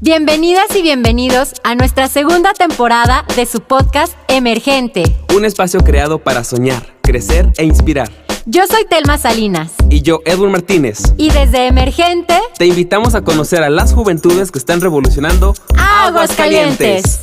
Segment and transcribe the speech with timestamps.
[0.00, 5.02] Bienvenidas y bienvenidos a nuestra segunda temporada de su podcast Emergente.
[5.34, 8.08] Un espacio creado para soñar, crecer e inspirar.
[8.46, 9.72] Yo soy Telma Salinas.
[9.90, 11.02] Y yo, Edwin Martínez.
[11.16, 17.22] Y desde Emergente te invitamos a conocer a las juventudes que están revolucionando Aguascalientes.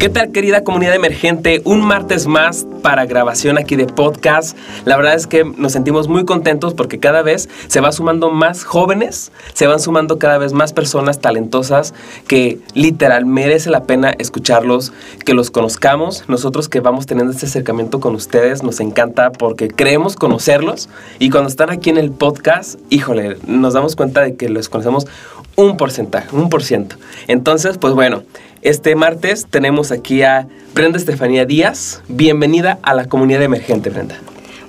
[0.00, 1.60] ¿Qué tal querida comunidad emergente?
[1.66, 4.56] Un martes más para grabación aquí de podcast.
[4.86, 8.64] La verdad es que nos sentimos muy contentos porque cada vez se va sumando más
[8.64, 11.92] jóvenes, se van sumando cada vez más personas talentosas
[12.26, 14.94] que literal merece la pena escucharlos,
[15.26, 16.24] que los conozcamos.
[16.28, 20.88] Nosotros que vamos teniendo este acercamiento con ustedes nos encanta porque creemos conocerlos
[21.18, 25.06] y cuando están aquí en el podcast, híjole, nos damos cuenta de que los conocemos
[25.56, 26.96] un porcentaje, un por ciento.
[27.28, 28.22] Entonces, pues bueno,
[28.62, 32.02] este martes tenemos aquí a Brenda Estefanía Díaz.
[32.08, 34.16] Bienvenida a la comunidad emergente, Brenda.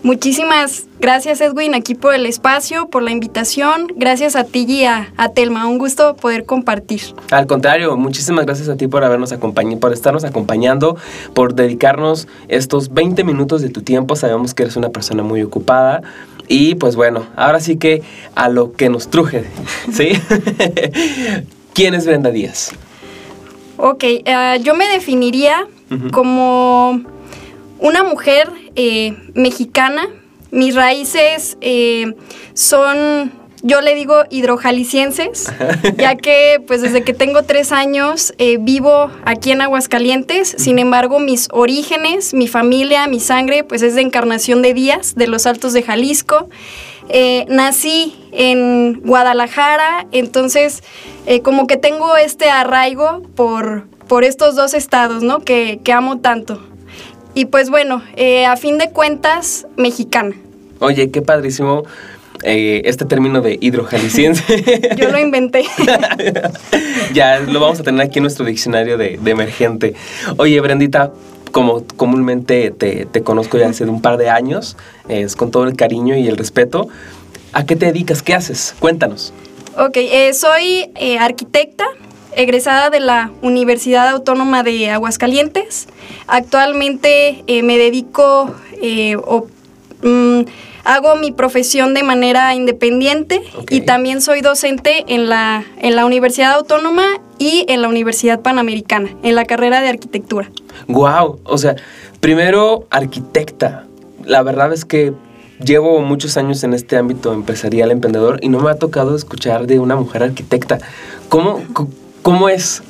[0.04, 3.88] Muchísimas gracias Edwin aquí por el espacio, por la invitación.
[3.96, 5.68] Gracias a ti y a, Telma.
[5.68, 7.02] Un gusto poder compartir.
[7.30, 10.98] Al contrario, muchísimas gracias a ti por habernos acompañado, por estarnos acompañando,
[11.36, 14.16] por dedicarnos estos 20 minutos de tu tiempo.
[14.16, 16.02] Sabemos que eres una persona muy ocupada.
[16.48, 18.02] Y pues bueno, ahora sí que
[18.34, 19.46] a lo que nos truje,
[19.94, 20.14] ¿sí?
[21.74, 22.72] ¿Quién es Brenda Díaz?
[23.84, 25.68] Ok, eh, yo me definiría
[26.14, 27.02] como
[27.80, 30.08] una mujer eh, mexicana.
[30.52, 32.14] Mis raíces eh,
[32.54, 33.32] son,
[33.64, 35.52] yo le digo hidrojalicienses,
[35.98, 40.54] ya que pues desde que tengo tres años vivo aquí en Aguascalientes.
[40.60, 45.26] Sin embargo, mis orígenes, mi familia, mi sangre, pues es de Encarnación de Díaz, de
[45.26, 46.50] los Altos de Jalisco.
[47.48, 50.84] Nací en Guadalajara, entonces
[51.26, 55.40] eh, como que tengo este arraigo por, por estos dos estados, ¿no?
[55.40, 56.62] Que, amo tanto.
[57.34, 60.36] Y pues bueno, eh, a fin de cuentas, mexicana.
[60.80, 61.84] Oye, qué padrísimo
[62.44, 64.92] eh, este término de hidrojaliciense.
[64.98, 65.64] Yo lo inventé.
[67.14, 69.94] ya lo vamos a tener aquí en nuestro diccionario de, emergente.
[70.38, 71.14] Oye, Brendita,
[71.52, 76.16] como comúnmente te, conozco ya hace un par de años, es con todo el cariño
[76.16, 76.88] y el respeto.
[77.54, 78.24] ¿A qué te dedicas?
[78.24, 78.76] ¿Qué haces?
[78.80, 79.34] Cuéntanos.
[79.78, 81.86] Ok, eh, soy eh, arquitecta,
[82.36, 85.88] egresada de la Universidad Autónoma de Aguascalientes.
[86.28, 88.54] Actualmente eh, me dedico
[90.02, 90.42] mm,
[90.84, 96.54] hago mi profesión de manera independiente y también soy docente en la, en la Universidad
[96.54, 97.06] Autónoma
[97.38, 100.50] y en la Universidad Panamericana, en la carrera de arquitectura.
[100.88, 101.76] Wow, o sea,
[102.20, 103.86] primero arquitecta.
[104.26, 105.14] La verdad es que
[105.64, 109.80] llevo muchos años en este ámbito empresarial, emprendedor, y no me ha tocado escuchar de
[109.80, 110.80] una mujer arquitecta.
[111.30, 111.62] ¿Cómo,
[112.22, 112.84] cómo es?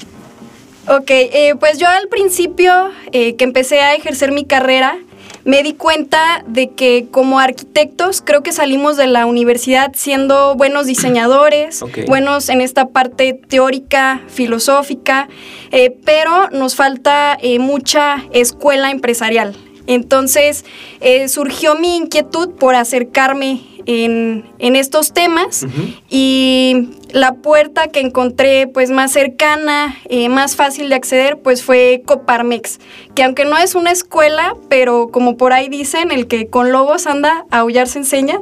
[0.88, 4.98] Ok, eh, pues yo al principio eh, que empecé a ejercer mi carrera,
[5.44, 10.86] me di cuenta de que como arquitectos creo que salimos de la universidad siendo buenos
[10.86, 15.30] diseñadores, buenos en esta parte teórica, filosófica,
[15.72, 19.56] eh, pero nos falta mucha escuela empresarial.
[19.88, 20.64] Entonces
[21.00, 25.66] eh, surgió mi inquietud por acercarme en, estos temas
[26.10, 32.04] y la puerta que encontré pues más cercana, eh, más fácil de acceder, pues fue
[32.06, 32.80] Coparmex,
[33.16, 37.08] que aunque no es una escuela, pero como por ahí dicen, el que con lobos
[37.08, 38.40] anda, a aullar se enseña.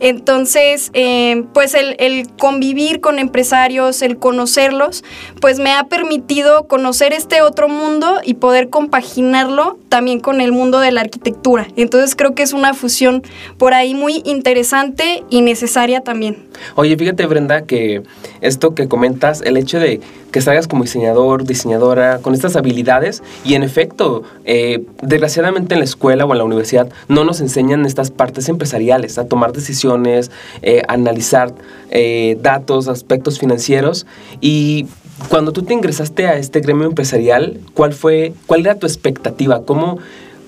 [0.00, 5.04] Entonces, eh, pues el, el, convivir con empresarios, el conocerlos,
[5.40, 10.80] pues me ha permitido conocer este otro mundo y poder compaginarlo también con el mundo
[10.80, 11.66] de la arquitectura.
[11.76, 13.22] Entonces creo que es una fusión
[13.56, 16.48] por ahí muy interesante y necesaria también.
[16.74, 18.02] Oye, fíjate Brenda que
[18.40, 23.54] esto que comentas, el hecho de que salgas como diseñador, diseñadora, con estas habilidades, y
[23.54, 28.10] en efecto, eh, desgraciadamente en la escuela o en la universidad no nos enseñan estas
[28.10, 30.30] partes empresariales, a tomar decisiones,
[30.62, 31.52] eh, analizar
[31.90, 34.06] eh, datos, aspectos financieros,
[34.40, 34.86] y
[35.28, 39.62] cuando tú te ingresaste a este gremio empresarial, ¿cuál fue, cuál era tu expectativa?
[39.64, 39.98] ¿Cómo,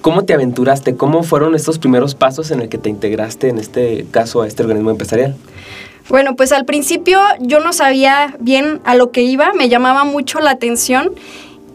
[0.01, 0.95] ¿Cómo te aventuraste?
[0.95, 4.63] ¿Cómo fueron estos primeros pasos en el que te integraste, en este caso, a este
[4.63, 5.37] organismo empresarial?
[6.11, 10.41] Bueno, pues al principio yo no sabía bien a lo que iba, me llamaba mucho
[10.41, 11.15] la atención.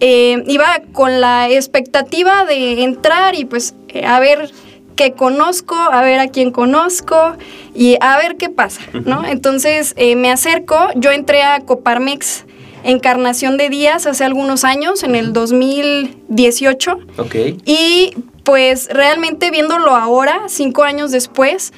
[0.02, 4.52] Eh, iba con la expectativa de entrar y pues eh, a ver
[4.98, 7.38] qué conozco, a ver a quién conozco
[7.74, 9.26] y a ver qué pasa, ¿no?
[9.26, 12.46] Entonces eh, me acerco, yo entré a Coparmex
[12.84, 17.00] Encarnación de Díaz hace algunos años, en el 2018.
[17.18, 17.36] Ok.
[17.66, 18.14] Y
[18.44, 21.74] pues realmente viéndolo ahora, cinco años después,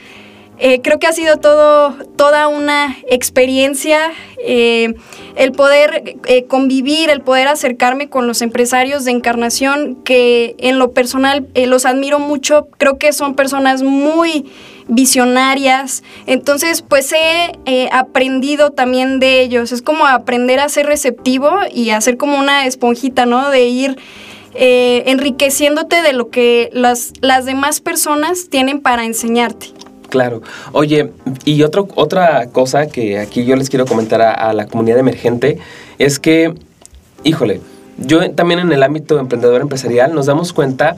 [0.60, 4.12] eh, creo que ha sido todo, toda una experiencia
[4.44, 4.96] eh,
[5.36, 10.94] el poder eh, convivir, el poder acercarme con los empresarios de encarnación que en lo
[10.94, 12.70] personal los admiro mucho.
[12.80, 14.46] Creo que son personas muy
[14.88, 16.02] visionarias.
[16.26, 19.72] Entonces, pues he aprendido también de ellos.
[19.72, 23.52] Es como aprender a ser receptivo y a ser como una esponjita, ¿no?
[23.52, 23.98] De ir
[24.56, 29.68] enriqueciéndote de lo que las, las demás personas tienen para enseñarte.
[30.10, 30.42] Claro.
[30.72, 31.12] Oye,
[31.46, 35.60] y otro, otra cosa que aquí yo les quiero comentar a, la comunidad emergente
[35.98, 36.54] es que,
[37.24, 37.62] híjole,
[37.98, 40.96] yo también en el ámbito emprendedor empresarial nos damos cuenta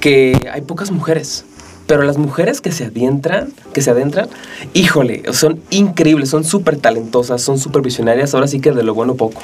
[0.00, 1.44] que hay pocas mujeres.
[1.86, 4.28] Pero las mujeres que se adentran, que se adentran,
[4.72, 9.16] híjole, son increíbles, son súper talentosas, son súper visionarias, ahora sí que de lo bueno
[9.16, 9.42] poco.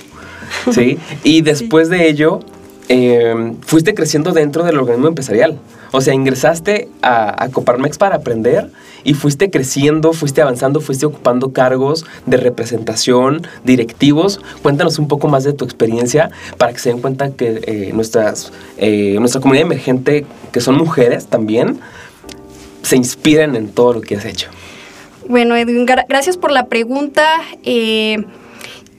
[0.72, 0.98] ¿Sí?
[1.22, 2.40] Y después de ello,
[2.88, 5.58] eh, fuiste creciendo dentro del organismo empresarial.
[5.92, 8.70] O sea, ingresaste a, Coparmex para aprender
[9.02, 14.40] y fuiste creciendo, fuiste avanzando, fuiste ocupando cargos de representación, directivos.
[14.62, 17.92] Cuéntanos un poco más de tu experiencia para que se den cuenta que eh,
[18.78, 21.81] eh, nuestra comunidad emergente, que son mujeres también,
[22.82, 24.50] se inspiren en todo lo que has hecho.
[25.28, 27.25] Bueno, Edwin, gracias por la pregunta.
[27.62, 28.25] Eh,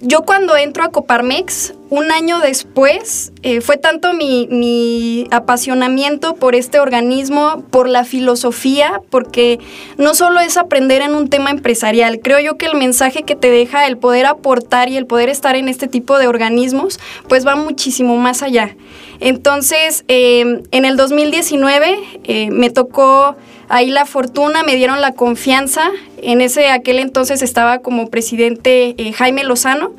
[0.01, 6.79] yo cuando entro a Coparmex, un año después, eh, fue tanto mi, apasionamiento por este
[6.79, 9.59] organismo, por la filosofía, porque
[9.97, 13.51] no solo es aprender en un tema empresarial, creo yo que el mensaje que te
[13.51, 17.55] deja el poder aportar y el poder estar en este tipo de organismos, pues va
[17.55, 18.75] muchísimo más allá.
[19.19, 23.35] Entonces, eh, en el 2019 eh, me tocó
[23.71, 25.89] ahí la fortuna, me dieron la confianza.
[26.21, 29.93] En ese aquel entonces estaba como presidente eh, Jaime Lozano.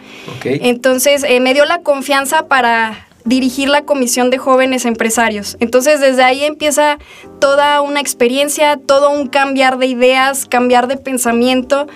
[0.45, 5.57] Entonces eh, me dio la confianza para dirigir la Comisión de Jóvenes Empresarios.
[5.61, 6.99] Entonces desde ahí empieza
[7.41, 11.87] toda una experiencia, todo un cambiar de ideas, cambiar de pensamiento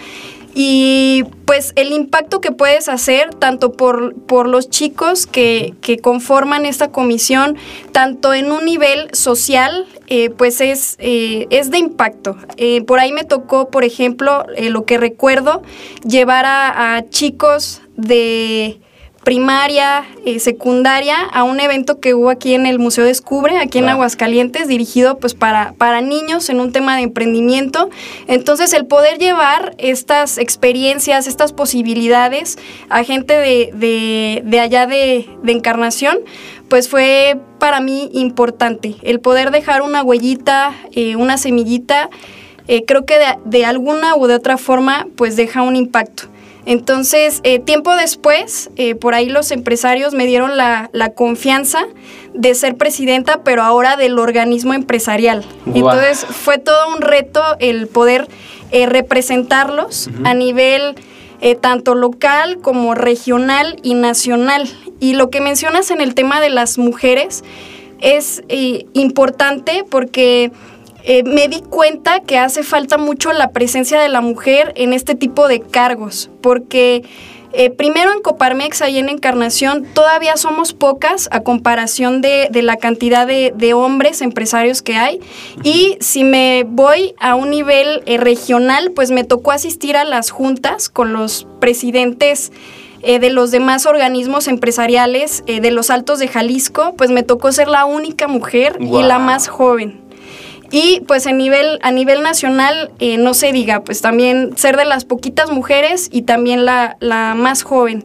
[0.59, 6.89] y pues el impacto que puedes hacer tanto por, por los chicos que, conforman esta
[6.89, 7.59] comisión,
[7.93, 12.37] tanto en un nivel social, eh, pues es, eh, es de impacto.
[12.57, 15.63] Eh, por ahí me tocó, por ejemplo, lo que recuerdo,
[16.07, 18.81] llevar a chicos de
[19.27, 23.89] primaria, eh, secundaria, a un evento que hubo aquí en el Museo Descubre, aquí en
[23.89, 27.91] Aguascalientes, dirigido pues para, para niños en un tema de emprendimiento.
[28.29, 32.57] Entonces el poder llevar estas experiencias, estas posibilidades
[32.89, 36.19] a gente de, allá de, encarnación,
[36.69, 38.95] pues fue para mí importante.
[39.03, 42.11] El poder dejar una huellita, eh, una semillita,
[42.69, 46.29] eh, creo que de, de alguna u de otra forma pues deja un impacto.
[46.67, 51.87] Entonces, eh, tiempo después, eh, por ahí los empresarios me dieron la, confianza
[52.35, 55.45] de ser presidenta, pero ahora del organismo empresarial.
[55.73, 58.27] Entonces, fue todo un reto el poder
[58.73, 60.97] eh, representarlos a nivel
[61.61, 64.69] tanto local como regional y nacional.
[64.99, 67.45] Y lo que mencionas en el tema de las mujeres
[68.01, 68.43] es
[68.95, 70.51] importante porque
[71.09, 75.15] eh, me di cuenta que hace falta mucho la presencia de la mujer en este
[75.15, 77.05] tipo de cargos, porque
[77.53, 83.25] eh, primero en Coparmex, ahí en Encarnación, todavía somos pocas a comparación de, la cantidad
[83.25, 85.21] de, hombres empresarios que hay.
[85.63, 90.31] Y si me voy a un nivel eh, regional, pues me tocó asistir a las
[90.31, 92.51] juntas con los presidentes.
[93.03, 97.85] de los demás organismos empresariales de los Altos de Jalisco, pues me tocó ser la
[97.85, 100.06] única mujer y la más joven.
[100.71, 104.85] Y pues a nivel, a nivel nacional, eh, no se diga, pues también ser de
[104.85, 106.97] las poquitas mujeres y también la,
[107.37, 108.05] más joven.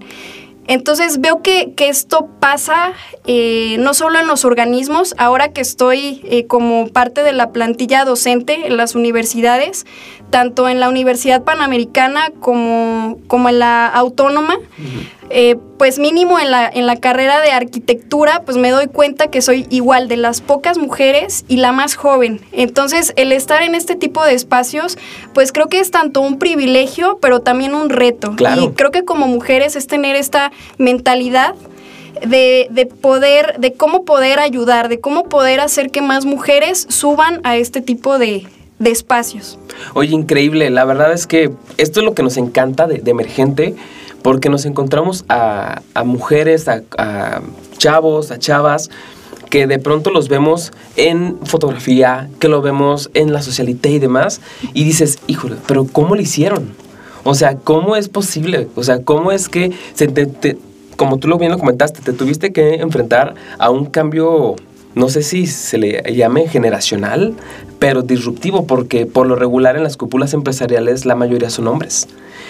[0.68, 2.94] Entonces veo que, esto pasa
[3.26, 8.06] eh, no solo en los organismos, ahora que estoy eh, como parte de la plantilla
[8.06, 9.86] docente en las universidades,
[10.30, 14.58] tanto en la Universidad Panamericana como, como en la Autónoma.
[15.34, 19.42] Eh, pues mínimo en la, en la carrera de arquitectura, pues me doy cuenta que
[19.42, 22.42] soy igual de las pocas mujeres y la más joven.
[22.52, 24.98] Entonces, el estar en este tipo de espacios,
[25.34, 28.36] pues creo que es tanto un privilegio, pero también un reto.
[28.58, 31.56] Y creo que como mujeres es tener esta mentalidad
[32.26, 37.42] de, de, poder, de cómo poder ayudar, de cómo poder hacer que más mujeres suban
[37.44, 38.46] a este tipo de,
[38.82, 39.60] de espacios.
[39.94, 40.70] Oye, increíble.
[40.72, 43.76] La verdad es que esto es lo que nos encanta de, Emergente,
[44.22, 46.82] porque nos encontramos a, mujeres, a,
[47.78, 48.90] chavos, a chavas,
[49.50, 54.40] que de pronto los vemos en fotografía, que lo vemos en la socialité y demás,
[54.74, 56.74] y dices, híjole, pero ¿cómo lo hicieron?
[57.24, 58.68] O sea, ¿cómo es posible?
[58.76, 59.72] O sea, ¿cómo es que,
[60.96, 64.56] como tú lo bien lo comentaste, te tuviste que enfrentar a un cambio
[64.94, 67.34] no sé si se le llame generacional,
[67.80, 72.08] pero disruptivo, porque por lo regular en las cúpulas empresariales la mayoría son hombres.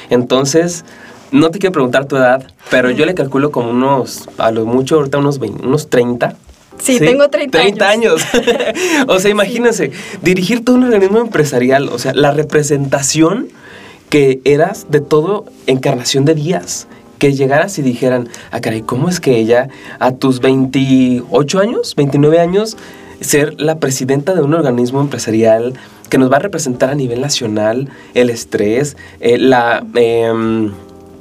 [0.10, 0.84] Entonces,
[1.32, 4.96] no te quiero preguntar tu edad, pero yo le calculo como unos, a lo mucho
[4.96, 6.36] ahorita unos, 20, unos 30,
[6.80, 8.24] Sí, tengo 30, 30 años.
[9.08, 9.92] o sea, imagínense,
[10.24, 13.50] dirigir todo un organismo empresarial, o sea, la representación
[14.10, 16.88] que eras de todo encarnación de días.
[17.20, 19.70] Que llegaras y dijeran, ah, caray, ¿cómo es que ella
[20.00, 22.78] a tus 28 años, 29 años,
[23.22, 25.76] ser la presidenta de un organismo empresarial
[26.10, 30.72] que nos va a representar a nivel nacional el estrés, eh, la, em,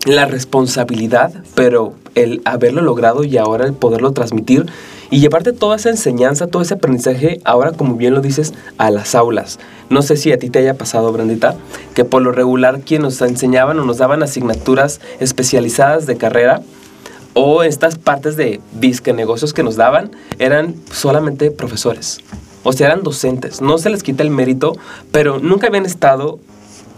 [0.07, 4.67] la responsabilidad, pero el haberlo logrado y ahora el poderlo transmitir
[5.11, 9.15] y llevarte toda esa enseñanza, todo ese aprendizaje, ahora como bien lo dices, a las
[9.15, 9.59] aulas.
[9.89, 11.57] No sé si a ti te haya pasado, Brandita,
[11.95, 16.63] que por lo regular quien nos enseñaban o nos daban asignaturas especializadas de carrera
[17.35, 22.21] o estas partes de disque negocios que nos daban eran solamente profesores.
[22.63, 23.61] O sea, eran docentes.
[23.61, 24.77] No se les quita el mérito,
[25.13, 26.39] pero nunca habían estado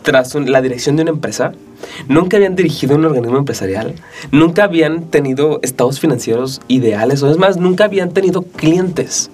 [0.02, 1.52] tras la dirección de una empresa
[2.08, 3.94] nunca habían dirigido un organismo empresarial,
[4.30, 9.30] nunca habían tenido estados financieros ideales, o es más, nunca habían tenido clientes.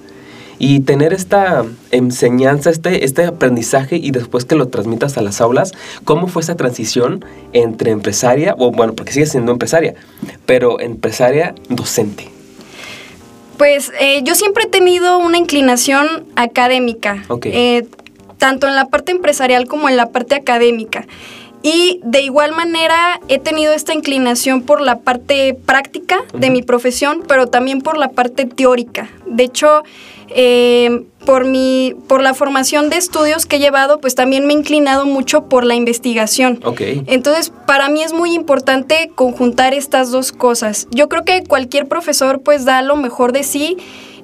[0.61, 5.73] Y tener esta enseñanza, este, este aprendizaje y después que lo transmitas a las aulas,
[6.03, 9.95] ¿cómo fue esa transición entre empresaria, o bueno, porque sigue siendo empresaria,
[10.47, 12.29] pero empresaria docente?
[13.59, 17.87] Pues eh, yo siempre he tenido una inclinación académica, eh,
[18.39, 21.07] tanto en la parte empresarial como en la parte académica.
[21.63, 27.23] Y de igual manera he tenido esta inclinación por la parte práctica de mi profesión,
[27.27, 29.11] pero también por la parte teórica.
[29.27, 29.83] De hecho,
[30.31, 34.57] eh, por, mi, por la formación de estudios que he llevado, pues también me he
[34.57, 36.61] inclinado mucho por la investigación.
[37.07, 40.87] Entonces, para mí es muy importante conjuntar estas dos cosas.
[40.91, 43.77] Yo creo que cualquier profesor pues da lo mejor de sí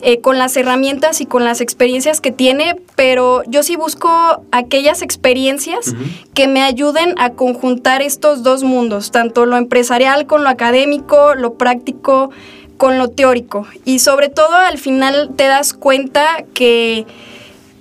[0.07, 5.01] eh, con las herramientas y con las experiencias que tiene, pero yo sí busco aquellas
[5.01, 5.95] experiencias
[6.35, 11.55] que me ayuden a conjuntar estos dos mundos, tanto lo empresarial con lo académico, lo
[11.55, 12.29] práctico
[12.77, 13.67] con lo teórico.
[13.87, 17.07] Y sobre todo al final te das cuenta que,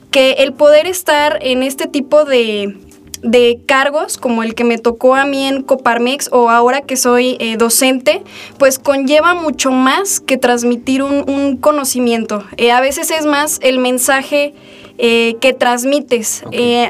[0.10, 2.78] que el poder estar en este tipo de,
[3.24, 7.38] de cargos como el que me tocó a mí en Coparmex o ahora que soy
[7.40, 8.22] eh, docente,
[8.58, 12.44] pues conlleva mucho más que transmitir un, conocimiento.
[12.58, 14.54] Eh, a veces es más el mensaje
[14.98, 16.44] eh, que transmites.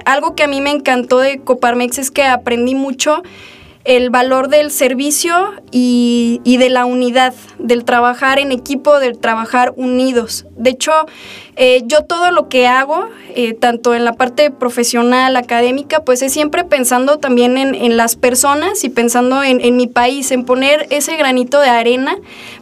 [0.06, 3.22] algo que a mí me encantó de Coparmex es que aprendí mucho
[3.86, 10.46] el valor del servicio y, de la unidad, del trabajar en equipo, del trabajar unidos.
[10.56, 10.92] De hecho,
[11.58, 16.32] eh, yo todo lo que hago, eh, tanto en la parte profesional, académica, pues es
[16.32, 21.60] siempre pensando también en, las personas y pensando en, mi país, en poner ese granito
[21.60, 22.18] de arena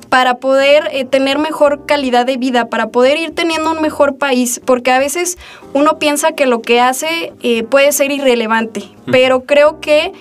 [0.10, 4.60] para poder eh, tener mejor calidad de vida, para poder ir teniendo un mejor país,
[4.66, 5.38] porque a veces
[5.74, 7.32] uno piensa que lo que hace
[7.70, 10.12] puede ser irrelevante, pero creo que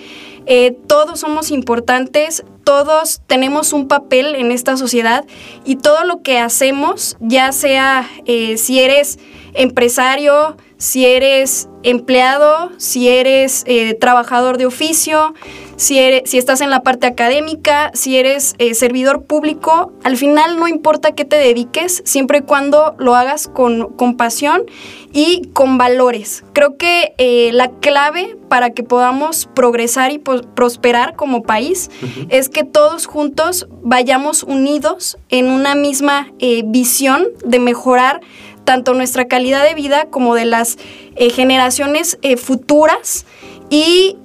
[0.45, 5.25] eh, todos somos importantes, todos tenemos un papel en esta sociedad
[5.65, 9.19] y todo lo que hacemos, ya sea eh, si eres
[9.53, 15.33] empresario, si eres empleado, si eres eh, trabajador de oficio,
[15.75, 20.67] si, eres, si estás en la parte académica, si eres servidor público, al final no
[20.67, 24.65] importa qué te dediques, siempre y cuando lo hagas con, con pasión
[25.13, 26.43] y con valores.
[26.53, 31.89] Creo que eh, la clave para que podamos progresar y prosperar como país
[32.29, 38.21] es que todos juntos vayamos unidos en una misma eh, visión de mejorar
[38.63, 40.77] tanto nuestra calidad de vida como de las
[41.15, 43.25] eh, generaciones futuras
[43.69, 44.17] y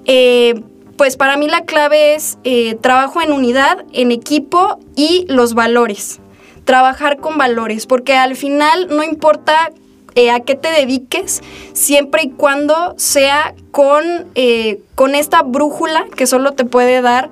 [0.97, 2.37] pues para mí la clave es
[2.81, 6.19] trabajo en unidad, en equipo y los valores.
[6.65, 9.71] Trabajar con valores, porque al final no importa
[10.17, 14.03] eh, a qué te dediques, siempre y cuando sea con,
[14.33, 17.29] eh, con esta brújula que solo te puede dar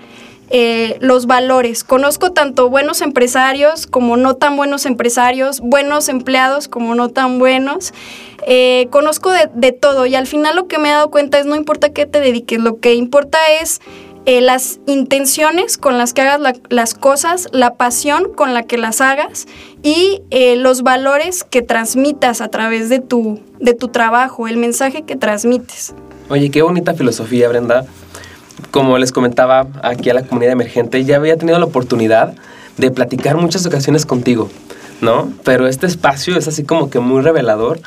[0.49, 1.83] eh, los valores.
[1.83, 7.93] Conozco tanto buenos empresarios como no tan buenos empresarios, buenos empleados como no tan buenos.
[8.89, 11.55] conozco de, de, todo y al final lo que me he dado cuenta es no
[11.55, 13.81] importa qué te dediques, lo que importa es
[14.27, 18.99] eh, las intenciones con las que hagas las cosas, la pasión con la que las
[18.99, 19.45] hagas
[19.83, 25.03] y eh, los valores que transmitas a través de tu, de tu trabajo, el mensaje
[25.03, 25.93] que transmites.
[26.29, 27.85] Oye, qué bonita filosofía, Brenda.
[28.71, 32.35] Como les comentaba aquí a la comunidad emergente, ya había tenido la oportunidad
[32.77, 34.49] de platicar muchas ocasiones contigo,
[35.01, 35.31] ¿no?
[35.43, 37.79] Pero este espacio es así como que muy revelador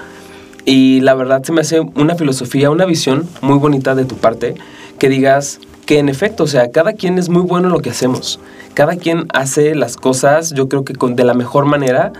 [0.65, 4.55] y la verdad se me hace una filosofía, una visión muy bonita de tu parte,
[4.99, 7.89] que digas, que en efecto, o sea, cada quien es muy bueno en lo que
[7.89, 8.39] hacemos.
[8.75, 12.13] Cada quien hace las cosas, yo creo que con, de la mejor manera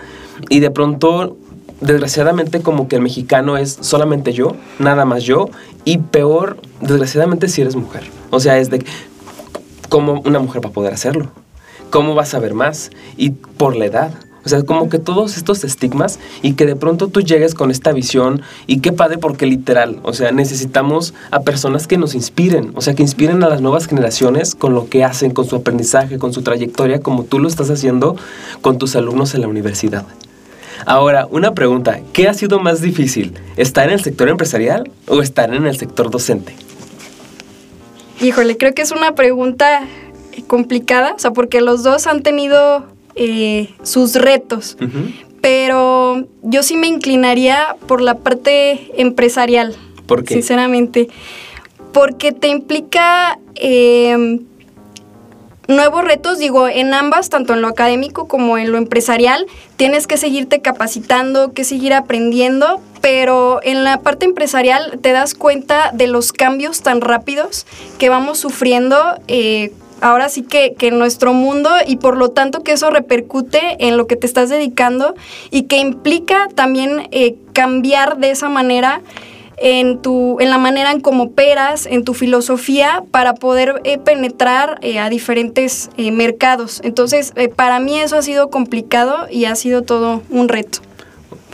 [0.49, 1.37] y de pronto,
[1.81, 5.51] desgraciadamente, como que el mexicano es solamente yo, nada más yo,
[5.85, 8.05] y peor, desgraciadamente, si eres mujer.
[8.31, 8.85] O sea, es de
[9.89, 11.31] cómo una mujer va a poder hacerlo.
[11.91, 12.91] ¿Cómo vas a ver más?
[13.17, 14.11] Y por la edad.
[14.45, 17.93] O sea, como que todos estos estigmas y que de pronto tú llegues con esta
[17.93, 22.81] visión y qué padre porque literal, o sea, necesitamos a personas que nos inspiren, o
[22.81, 26.33] sea, que inspiren a las nuevas generaciones con lo que hacen, con su aprendizaje, con
[26.33, 28.17] su trayectoria, como tú lo estás haciendo
[28.63, 30.07] con tus alumnos en la universidad.
[30.87, 33.35] Ahora, una pregunta, ¿qué ha sido más difícil?
[33.57, 36.55] ¿Estar en el sector empresarial o estar en el sector docente?
[38.21, 39.83] Híjole, creo que es una pregunta
[40.47, 44.77] complicada, o sea, porque los dos han tenido eh, sus retos,
[45.41, 49.77] pero yo sí me inclinaría por la parte empresarial.
[50.07, 50.35] ¿Por qué?
[50.35, 51.09] Sinceramente,
[51.93, 54.41] porque te implica em,
[55.69, 59.47] nuevos retos, digo, en ambas, tanto en lo académico como en lo empresarial,
[59.77, 65.93] tienes que seguirte capacitando, que seguir aprendiendo, pero en la parte empresarial te das cuenta
[65.93, 67.67] de los cambios tan rápidos
[67.99, 68.97] que vamos sufriendo.
[69.29, 73.97] Eh, ahora sí que, en nuestro mundo y por lo tanto que eso repercute en
[73.97, 75.15] lo que te estás dedicando
[75.51, 79.03] y que implica también eh, cambiar de esa manera
[79.61, 84.79] en, tu, en la manera en cómo operas, en tu filosofía, para poder eh, penetrar
[84.83, 86.81] eh, a diferentes eh, mercados.
[86.85, 90.81] Entonces, para mí eso ha sido complicado y ha sido todo un reto.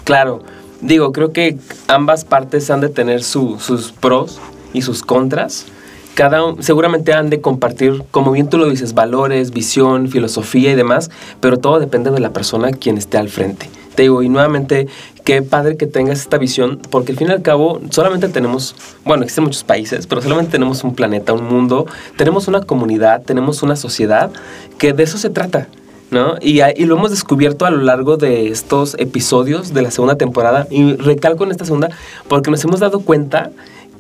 [0.05, 0.43] Claro,
[0.81, 1.57] digo, creo que
[1.89, 4.41] ambas partes han de tener sus pros
[4.73, 5.67] y sus contras.
[6.15, 11.11] Cada, seguramente han de compartir, como bien tú lo dices, valores, visión, filosofía y demás,
[11.41, 13.69] pero todo depende de la persona quien esté al frente.
[13.95, 14.89] Te digo, y nuevamente,
[15.25, 19.25] qué padre que tengas esta visión, porque al fin y al cabo solamente tenemos, bueno,
[19.25, 23.75] existen muchos países, pero solamente tenemos un planeta, un mundo, tenemos una comunidad, tenemos una
[23.75, 24.31] sociedad,
[24.79, 25.69] que de eso se trata.
[26.11, 26.37] ¿No?
[26.41, 30.69] Y, lo hemos descubierto a lo largo de estos episodios de la segunda temporada.
[30.71, 31.89] Y recalco en esta segunda
[32.29, 33.51] porque nos hemos dado cuenta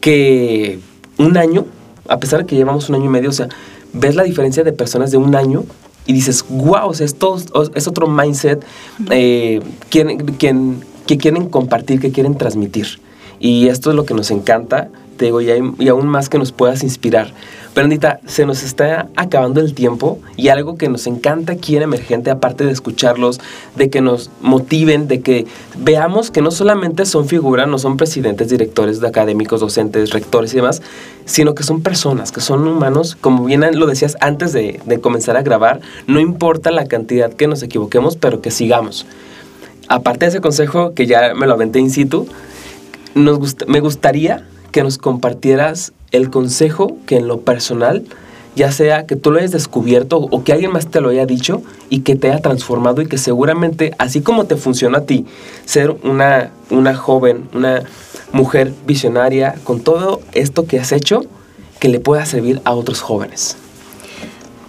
[0.00, 0.78] que
[1.19, 1.66] un año,
[2.07, 3.49] a pesar de que llevamos un año y medio, o sea,
[3.93, 5.64] ves la diferencia de personas de un año
[6.07, 7.37] y dices, wow, o sea, esto
[7.75, 8.64] es otro mindset
[9.11, 13.00] eh, quien, que quieren compartir, que quieren transmitir.
[13.40, 16.52] Y esto es lo que nos encanta, te digo, y, y, aún más que nos
[16.52, 17.32] puedas inspirar.
[17.75, 17.88] Pero
[18.26, 22.64] se nos está acabando el tiempo y algo que nos encanta aquí en Emergente, aparte
[22.64, 23.40] de escucharlos,
[23.75, 28.49] de que nos motiven, de que veamos que no solamente son figuras, no son presidentes,
[28.49, 30.82] directores de académicos, docentes, rectores y demás,
[31.25, 35.43] sino que son personas, que son humanos, como bien lo decías antes de comenzar a
[35.43, 39.04] grabar, no importa la cantidad que nos equivoquemos, pero que sigamos.
[39.88, 42.26] Aparte de ese consejo que ya me lo aventé in situ,
[43.14, 48.04] me gustaría que nos compartieras el consejo que en lo personal,
[48.56, 51.62] ya sea que tú lo hayas descubierto o que alguien más te lo haya dicho
[51.90, 55.26] y que te haya transformado y que seguramente, así como te funciona a ti,
[55.64, 57.84] ser una, una joven, una
[58.32, 61.25] mujer visionaria con todo esto que has hecho,
[61.78, 63.56] que le pueda servir a otros jóvenes.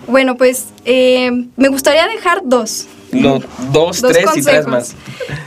[0.08, 2.88] Bueno, pues eh, me gustaría dejar dos.
[3.21, 4.95] Dos, tres y tres más.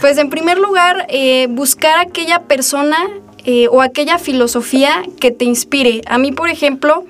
[0.00, 2.98] Pues en primer lugar, eh, buscar aquella persona
[3.44, 6.02] eh, o aquella filosofía que te inspire.
[6.06, 7.04] A mí, por ejemplo,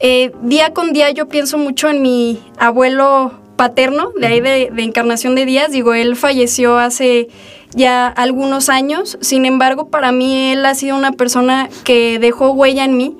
[0.00, 5.34] eh, día con día yo pienso mucho en mi abuelo paterno, de ahí de, Encarnación
[5.34, 5.70] de Díaz.
[5.70, 7.28] Digo, él falleció hace
[7.74, 9.16] ya algunos años.
[9.20, 13.16] Sin embargo, para mí él ha sido una persona que dejó huella en mí,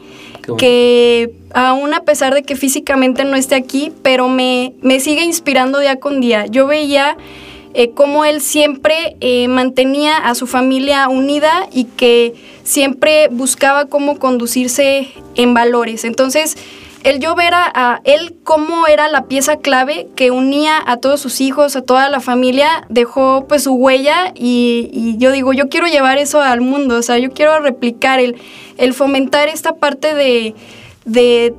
[0.58, 5.78] que aún a pesar de que físicamente no esté aquí, pero me, me sigue inspirando
[5.78, 6.46] día con día.
[6.46, 7.16] Yo veía
[7.74, 12.34] eh, cómo él siempre eh, mantenía a su familia unida y que
[12.64, 16.04] siempre buscaba cómo conducirse en valores.
[16.04, 16.56] Entonces,
[17.02, 21.40] el yo ver a, él cómo era la pieza clave que unía a todos sus
[21.40, 26.18] hijos, a toda la familia, dejó pues su huella y, yo digo, yo quiero llevar
[26.18, 28.36] eso al mundo, o sea, yo quiero replicar el,
[28.76, 30.54] el fomentar esta parte de,
[31.04, 31.54] de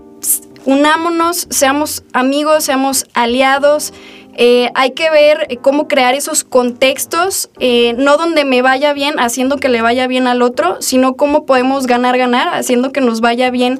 [0.65, 3.93] unámonos, seamos amigos, seamos aliados,
[4.35, 9.19] eh, hay que ver eh, cómo crear esos contextos, eh, no donde me vaya bien
[9.19, 13.21] haciendo que le vaya bien al otro, sino cómo podemos ganar, ganar, haciendo que nos
[13.21, 13.79] vaya bien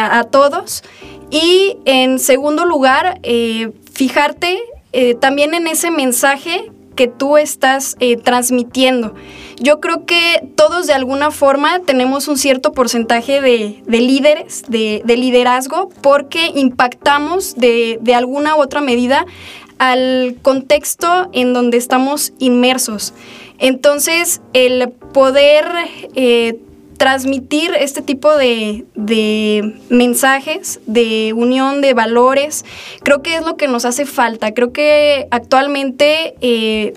[0.00, 0.82] a, todos.
[1.30, 3.20] Y en segundo lugar,
[3.92, 4.58] fijarte
[5.20, 9.14] también en ese mensaje que tú estás transmitiendo.
[9.60, 15.90] Yo creo que todos de alguna forma tenemos un cierto porcentaje de, líderes, de, liderazgo,
[16.02, 19.26] porque impactamos de, de alguna u otra medida
[19.78, 23.14] al contexto en donde estamos inmersos.
[23.58, 25.66] Entonces, el poder
[26.16, 26.58] eh,
[26.98, 28.84] transmitir este tipo de,
[29.88, 32.64] mensajes, de unión, de valores,
[33.02, 34.52] creo que es lo que nos hace falta.
[34.52, 36.94] Creo que actualmente, eh,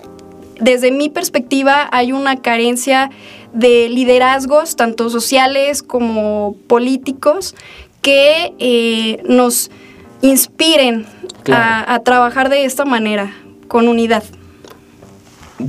[0.60, 3.10] desde mi perspectiva, hay una carencia
[3.52, 7.54] de liderazgos, tanto sociales como políticos,
[8.02, 9.70] que eh, nos
[10.20, 11.06] inspiren
[11.50, 13.32] a, trabajar de esta manera,
[13.68, 14.24] con unidad.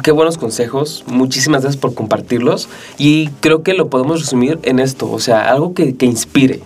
[0.01, 1.03] Qué buenos consejos.
[1.07, 2.69] Muchísimas gracias por compartirlos.
[2.97, 6.61] Y creo que lo podemos resumir en esto, o sea, algo que, que inspire.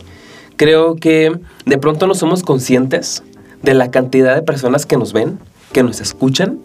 [0.55, 3.23] Creo que de pronto no somos conscientes
[3.61, 5.39] de la cantidad de personas que nos ven,
[5.71, 6.59] que nos escuchan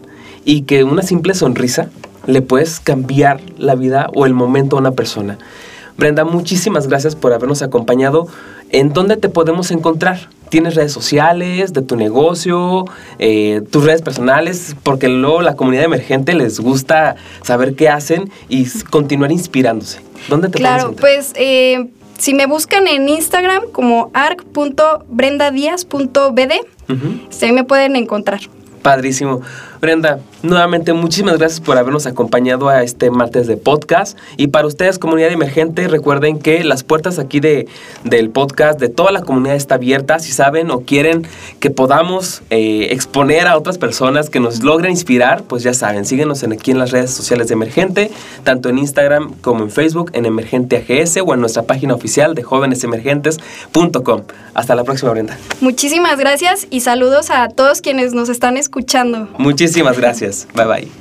[0.45, 1.89] y que una simple sonrisa
[2.25, 5.37] le puedes cambiar la vida o el momento a una persona.
[5.97, 8.27] Brenda, muchísimas gracias por habernos acompañado.
[8.71, 10.29] ¿En dónde te podemos encontrar?
[10.49, 12.85] ¿Tienes redes sociales de tu negocio,
[13.19, 14.75] eh, tus redes personales?
[14.83, 19.99] Porque luego la comunidad emergente les gusta saber qué hacen y continuar inspirándose.
[20.29, 26.53] ¿Dónde te Claro, pues eh, si me buscan en Instagram como arc.brendadias.bd,
[27.29, 28.39] se me pueden encontrar.
[28.81, 29.41] Padrísimo.
[29.83, 34.17] Brenda, nuevamente muchísimas gracias por habernos acompañado a este martes de podcast.
[34.37, 37.67] Y para ustedes, comunidad emergente, recuerden que las puertas aquí de,
[38.05, 40.19] del podcast de toda la comunidad está abierta.
[40.19, 41.27] Si saben o quieren
[41.59, 46.43] que podamos eh, exponer a otras personas que nos logren inspirar, pues ya saben, síguenos
[46.43, 48.09] en, aquí en las redes sociales de Emergente,
[48.45, 52.43] tanto en Instagram como en Facebook, en Emergente AGS o en nuestra página oficial de
[52.43, 54.21] jóvenesemergentes.com.
[54.53, 55.37] Hasta la próxima, Brenda.
[55.59, 59.27] Muchísimas gracias y saludos a todos quienes nos están escuchando.
[59.37, 60.47] Muchísimas Muchísimas gracias.
[60.53, 60.91] Bye bye.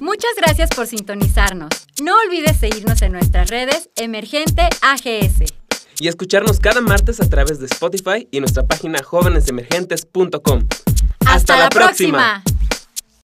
[0.00, 1.70] Muchas gracias por sintonizarnos.
[2.00, 5.52] No olvides seguirnos en nuestras redes Emergente AGS.
[5.98, 10.68] Y escucharnos cada martes a través de Spotify y nuestra página jóvenesemergentes.com.
[11.26, 12.44] Hasta, la, próxima.